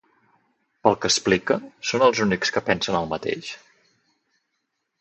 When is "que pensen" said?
2.57-2.99